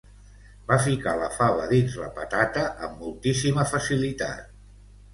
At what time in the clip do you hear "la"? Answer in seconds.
1.19-1.27, 2.05-2.09